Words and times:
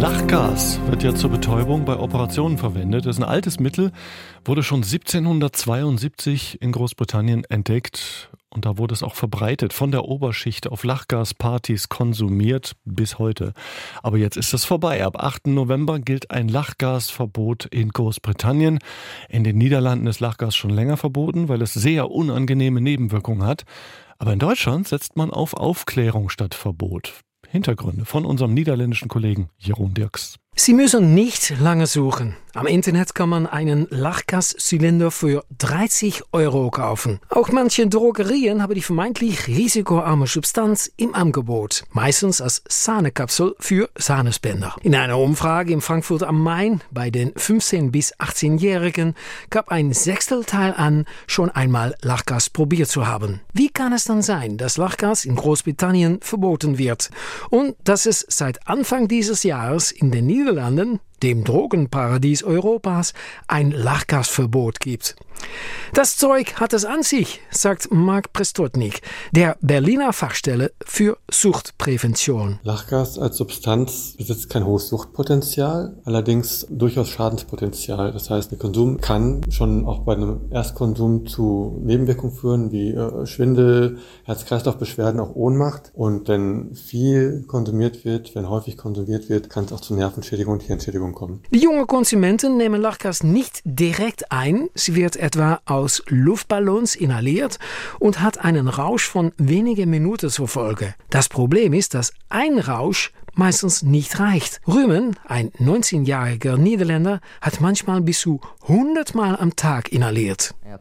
Lachgas 0.00 0.80
wird 0.86 1.02
ja 1.02 1.14
zur 1.14 1.28
Betäubung 1.28 1.84
bei 1.84 1.98
Operationen 1.98 2.56
verwendet. 2.56 3.04
Das 3.04 3.16
ist 3.16 3.22
ein 3.22 3.28
altes 3.28 3.60
Mittel, 3.60 3.92
wurde 4.46 4.62
schon 4.62 4.82
1772 4.82 6.62
in 6.62 6.72
Großbritannien 6.72 7.44
entdeckt 7.44 8.30
und 8.48 8.64
da 8.64 8.78
wurde 8.78 8.94
es 8.94 9.02
auch 9.02 9.14
verbreitet, 9.14 9.74
von 9.74 9.90
der 9.92 10.06
Oberschicht 10.06 10.68
auf 10.68 10.84
Lachgaspartys 10.84 11.90
konsumiert 11.90 12.76
bis 12.86 13.18
heute. 13.18 13.52
Aber 14.02 14.16
jetzt 14.16 14.38
ist 14.38 14.54
es 14.54 14.64
vorbei. 14.64 15.04
Ab 15.04 15.22
8. 15.22 15.48
November 15.48 15.98
gilt 15.98 16.30
ein 16.30 16.48
Lachgasverbot 16.48 17.66
in 17.66 17.90
Großbritannien. 17.90 18.78
In 19.28 19.44
den 19.44 19.58
Niederlanden 19.58 20.06
ist 20.06 20.20
Lachgas 20.20 20.56
schon 20.56 20.70
länger 20.70 20.96
verboten, 20.96 21.50
weil 21.50 21.60
es 21.60 21.74
sehr 21.74 22.10
unangenehme 22.10 22.80
Nebenwirkungen 22.80 23.46
hat. 23.46 23.64
Aber 24.18 24.32
in 24.32 24.38
Deutschland 24.38 24.88
setzt 24.88 25.16
man 25.16 25.30
auf 25.30 25.52
Aufklärung 25.52 26.30
statt 26.30 26.54
Verbot. 26.54 27.22
Hintergründe 27.50 28.04
von 28.04 28.24
unserem 28.24 28.54
niederländischen 28.54 29.08
Kollegen 29.08 29.50
Jeroen 29.58 29.92
Dirks. 29.92 30.38
Sie 30.62 30.74
müssen 30.74 31.14
nicht 31.14 31.58
lange 31.58 31.86
suchen. 31.86 32.36
Am 32.52 32.66
Internet 32.66 33.14
kann 33.14 33.28
man 33.28 33.46
einen 33.46 33.86
Lachgaszylinder 33.90 35.12
für 35.12 35.44
30 35.58 36.24
Euro 36.32 36.70
kaufen. 36.70 37.20
Auch 37.28 37.52
manche 37.52 37.86
Drogerien 37.86 38.60
haben 38.60 38.74
die 38.74 38.82
vermeintlich 38.82 39.46
risikoarme 39.46 40.26
Substanz 40.26 40.90
im 40.96 41.14
Angebot, 41.14 41.84
meistens 41.92 42.40
als 42.40 42.62
Sahnekapsel 42.68 43.54
für 43.60 43.88
Sahnespender. 43.96 44.74
In 44.82 44.96
einer 44.96 45.16
Umfrage 45.18 45.72
in 45.72 45.80
Frankfurt 45.80 46.24
am 46.24 46.42
Main 46.42 46.80
bei 46.90 47.10
den 47.10 47.32
15- 47.34 47.92
bis 47.92 48.14
18-Jährigen 48.16 49.14
gab 49.48 49.70
ein 49.70 49.92
Sechstelteil 49.92 50.74
an, 50.76 51.06
schon 51.28 51.50
einmal 51.50 51.94
Lachgas 52.02 52.50
probiert 52.50 52.88
zu 52.88 53.06
haben. 53.06 53.40
Wie 53.52 53.68
kann 53.68 53.92
es 53.92 54.04
dann 54.04 54.22
sein, 54.22 54.56
dass 54.58 54.76
Lachgas 54.76 55.24
in 55.24 55.36
Großbritannien 55.36 56.18
verboten 56.20 56.78
wird 56.78 57.10
und 57.48 57.76
dass 57.84 58.06
es 58.06 58.26
seit 58.28 58.66
Anfang 58.66 59.06
dieses 59.06 59.44
Jahres 59.44 59.92
in 59.92 60.10
den 60.10 60.26
Niederlanden 60.26 60.49
Niederlanden 60.50 61.00
dem 61.22 61.44
Drogenparadies 61.44 62.42
Europas, 62.42 63.12
ein 63.46 63.70
Lachgasverbot 63.70 64.80
gibt. 64.80 65.16
Das 65.94 66.16
Zeug 66.16 66.54
hat 66.56 66.72
es 66.72 66.84
an 66.84 67.02
sich, 67.02 67.40
sagt 67.50 67.88
Mark 67.90 68.32
Prestotnik, 68.32 69.00
der 69.32 69.56
Berliner 69.60 70.12
Fachstelle 70.12 70.72
für 70.84 71.18
Suchtprävention. 71.30 72.60
Lachgas 72.62 73.18
als 73.18 73.36
Substanz 73.36 74.14
besitzt 74.16 74.50
kein 74.50 74.64
hohes 74.64 74.88
Suchtpotenzial, 74.88 75.96
allerdings 76.04 76.66
durchaus 76.70 77.08
Schadenspotenzial. 77.08 78.12
Das 78.12 78.30
heißt, 78.30 78.50
der 78.50 78.58
Konsum 78.58 79.00
kann 79.00 79.40
schon 79.50 79.86
auch 79.86 80.00
bei 80.00 80.14
einem 80.14 80.42
Erstkonsum 80.50 81.26
zu 81.26 81.80
Nebenwirkungen 81.84 82.34
führen, 82.34 82.70
wie 82.70 82.90
äh, 82.90 83.26
Schwindel, 83.26 83.98
Herz-Kreislauf-Beschwerden, 84.24 85.20
auch 85.20 85.34
Ohnmacht. 85.34 85.90
Und 85.94 86.28
wenn 86.28 86.74
viel 86.74 87.44
konsumiert 87.46 88.04
wird, 88.04 88.34
wenn 88.34 88.48
häufig 88.48 88.76
konsumiert 88.76 89.28
wird, 89.28 89.50
kann 89.50 89.64
es 89.64 89.72
auch 89.72 89.80
zu 89.80 89.94
Nervenschädigung 89.94 90.54
und 90.54 90.62
Hirnschädigung 90.62 91.09
kommen. 91.12 91.42
Die 91.50 91.60
jungen 91.60 91.86
Konsumenten 91.86 92.56
nehmen 92.56 92.80
Lachgas 92.80 93.22
nicht 93.22 93.62
direkt 93.64 94.32
ein. 94.32 94.68
Sie 94.74 94.94
wird 94.94 95.16
etwa 95.16 95.60
aus 95.66 96.02
Luftballons 96.08 96.94
inhaliert 96.94 97.58
und 97.98 98.20
hat 98.20 98.44
einen 98.44 98.68
Rausch 98.68 99.08
von 99.08 99.32
wenigen 99.36 99.90
Minuten 99.90 100.30
zur 100.30 100.48
Folge. 100.48 100.94
Das 101.10 101.28
Problem 101.28 101.72
ist, 101.72 101.94
dass 101.94 102.12
ein 102.28 102.58
Rausch 102.58 103.12
meistens 103.40 103.82
nicht 103.82 104.20
reicht. 104.20 104.60
Rümen, 104.68 105.16
ein 105.26 105.50
19-jähriger 105.52 106.58
Niederländer, 106.58 107.20
hat 107.40 107.60
manchmal 107.60 108.02
bis 108.02 108.20
zu 108.20 108.40
100 108.68 109.14
Mal 109.14 109.34
am 109.34 109.56
Tag 109.56 109.90
inhaliert. 109.90 110.54
Ja, 110.68 110.76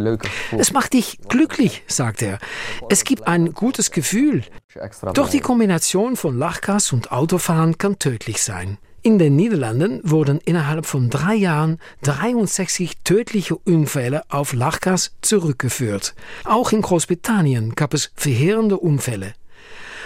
leuke 0.00 0.28
gevoel. 0.28 0.60
Es 0.60 0.72
macht 0.72 0.92
dich 0.92 1.18
glücklich, 1.28 1.82
sagt 1.86 2.20
er. 2.22 2.38
Es 2.90 3.04
gibt 3.04 3.26
ein 3.26 3.54
gutes 3.54 3.90
Gefühl. 3.90 4.44
Doch 5.14 5.30
die 5.30 5.40
Kombination 5.40 6.16
von 6.16 6.38
Lachgas 6.38 6.92
und 6.92 7.10
Autofahren 7.10 7.78
kann 7.78 7.98
tödlich 7.98 8.42
sein. 8.42 8.76
In 9.02 9.18
den 9.18 9.34
Niederlanden 9.34 10.02
wurden 10.04 10.40
innerhalb 10.44 10.84
von 10.84 11.08
drei 11.08 11.34
Jahren 11.34 11.78
63 12.02 12.98
tödliche 13.02 13.56
Unfälle 13.56 14.24
auf 14.28 14.52
Lachgas 14.52 15.16
zurückgeführt. 15.22 16.14
Auch 16.44 16.72
in 16.72 16.82
Großbritannien 16.82 17.74
gab 17.74 17.94
es 17.94 18.12
verheerende 18.14 18.76
Unfälle. 18.76 19.32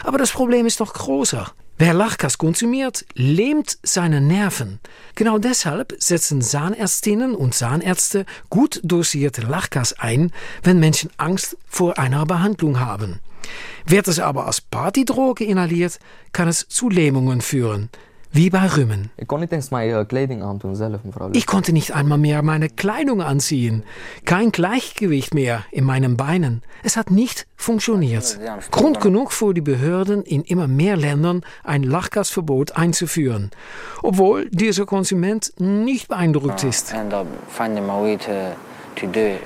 Aber 0.04 0.18
das 0.18 0.30
Problem 0.30 0.66
ist 0.66 0.80
noch 0.80 0.92
größer. 0.92 1.52
Wer 1.76 1.92
Lachgas 1.92 2.38
konsumiert, 2.38 3.04
lähmt 3.14 3.78
seine 3.82 4.20
Nerven. 4.20 4.78
Genau 5.16 5.38
deshalb 5.38 5.96
setzen 5.98 6.40
Zahnärztinnen 6.40 7.34
und 7.34 7.54
Zahnärzte 7.54 8.26
gut 8.48 8.80
dosierte 8.84 9.42
Lachgas 9.42 9.98
ein, 9.98 10.30
wenn 10.62 10.78
Menschen 10.78 11.10
Angst 11.16 11.56
vor 11.66 11.98
einer 11.98 12.26
Behandlung 12.26 12.78
haben. 12.78 13.18
Wird 13.86 14.06
es 14.06 14.20
aber 14.20 14.46
als 14.46 14.60
Partydroge 14.60 15.44
inhaliert, 15.44 15.98
kann 16.32 16.46
es 16.46 16.68
zu 16.68 16.88
Lähmungen 16.88 17.40
führen 17.40 17.90
wie 18.34 18.50
bei 18.50 18.66
Rümmen. 18.66 19.10
Ich 21.32 21.46
konnte 21.46 21.72
nicht 21.72 21.94
einmal 21.94 22.18
mehr 22.18 22.42
meine 22.42 22.68
Kleidung 22.68 23.22
anziehen. 23.22 23.84
Kein 24.24 24.50
Gleichgewicht 24.50 25.34
mehr 25.34 25.64
in 25.70 25.84
meinen 25.84 26.16
Beinen. 26.16 26.62
Es 26.82 26.96
hat 26.96 27.12
nicht 27.12 27.46
funktioniert. 27.54 28.40
Grund 28.72 29.00
genug 29.00 29.32
für 29.32 29.54
die 29.54 29.60
Behörden 29.60 30.24
in 30.24 30.42
immer 30.42 30.66
mehr 30.66 30.96
Ländern 30.96 31.42
ein 31.62 31.84
Lachgasverbot 31.84 32.76
einzuführen, 32.76 33.52
obwohl 34.02 34.50
dieser 34.50 34.84
Konsument 34.84 35.52
nicht 35.58 36.08
beeindruckt 36.08 36.64
ist. 36.64 36.92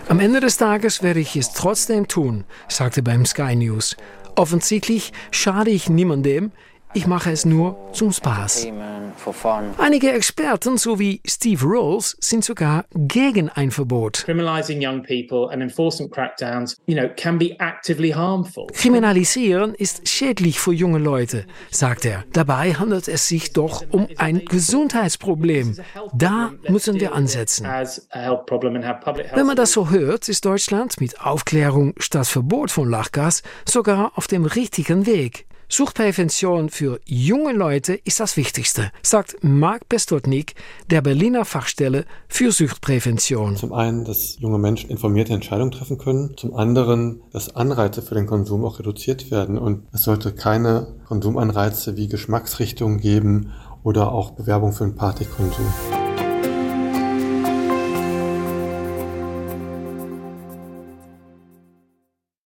Am 0.09 0.21
Ende 0.21 0.41
des 0.41 0.57
Tages 0.57 1.03
werde 1.03 1.21
ich 1.21 1.37
es 1.37 1.53
trotzdem 1.53 2.09
tun, 2.09 2.45
sagte 2.69 3.03
beim 3.03 3.27
Sky 3.27 3.55
News. 3.55 3.97
Offensichtlich 4.35 5.13
schade 5.31 5.71
ich 5.71 5.91
niemandem, 5.91 6.53
ich 6.95 7.07
mache 7.07 7.31
es 7.31 7.45
nur 7.45 7.77
zum 7.93 8.13
Spaß. 8.13 8.67
Einige 9.79 10.13
Experten 10.13 10.79
sowie 10.79 11.21
Steve 11.27 11.65
Rolls 11.65 12.17
sind 12.21 12.45
sogar 12.45 12.85
gegen 12.95 13.49
ein 13.51 13.71
Verbot. 13.71 14.25
Criminalizing 14.25 14.81
young 14.81 15.03
people 15.03 15.51
and 15.53 15.63
enforcement 15.63 16.13
crackdowns, 16.13 16.77
you 16.87 16.97
know, 16.97 17.09
can 17.17 17.39
be 17.39 17.57
actively 17.59 18.11
harmful. 18.11 18.67
Kriminalisieren 18.73 19.75
ist 19.75 20.09
schädlich 20.09 20.61
für 20.61 20.73
junge 20.73 20.99
Leute, 20.99 21.45
sagt 21.71 22.05
er. 22.05 22.25
Dabei 22.33 22.75
handelt 22.75 23.09
es 23.09 23.29
sich 23.29 23.53
doch 23.53 23.85
um 23.91 24.09
ein 24.17 24.45
Gesundheitsproblem. 24.45 25.77
Da 26.15 26.53
müssen 26.69 27.01
wir 27.01 27.15
ansetzen. 27.15 27.67
Wenn 27.67 29.47
man 29.47 29.57
das 29.57 29.73
so 29.73 29.91
hört, 29.91 30.29
ist 30.29 30.45
Deutschland 30.45 31.01
mit 31.01 31.21
Aufklärung 31.21 31.95
statt 31.99 32.27
Verbot 32.27 32.71
von 32.71 32.89
Lachgas 32.89 33.43
sogar 33.65 34.13
auf 34.15 34.27
dem 34.27 34.45
richtigen 34.45 35.07
Weg. 35.07 35.48
Suchtprävention 35.71 36.71
für 36.71 36.99
junge 37.05 37.53
Leute 37.53 37.93
ist 37.93 38.21
das 38.21 38.39
Wichtigste, 38.39 38.91
sagt 39.03 39.37
Marc 39.43 39.87
Bestotnik 39.87 40.55
der 40.89 41.03
Berliner 41.03 41.45
Fachstelle 41.45 42.07
für 42.27 42.53
Suchtprävention. 42.53 43.55
Zum 43.57 43.75
einen, 43.75 44.07
dass 44.07 44.39
junge 44.39 44.57
Menschen 44.57 44.89
informierte 44.89 45.35
Entscheidungen 45.35 45.71
treffen 45.71 45.99
können. 45.99 46.35
Zum 46.39 46.55
anderen, 46.55 47.21
dass 47.33 47.55
Anreize 47.55 48.01
für 48.01 48.15
den 48.15 48.27
Konsum 48.27 48.65
auch 48.65 48.79
reduziert 48.79 49.31
werden. 49.31 49.59
Und 49.59 49.87
es 49.93 50.05
sollte 50.05 50.33
keine 50.33 50.87
Konsumanreize 51.07 51.99
wie 51.99 52.09
Geschmacksrichtungen 52.09 52.99
geben 52.99 53.53
oder 53.83 54.11
auch 54.11 54.31
Bewerbung 54.31 54.73
für 54.73 54.85
einen 54.85 54.97
Partykonsum. 54.97 55.67